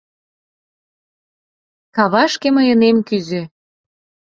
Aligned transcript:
Кавашке 1.95 2.47
мый 2.55 2.67
ынем 2.73 2.97
кӱзӧ... 3.07 3.41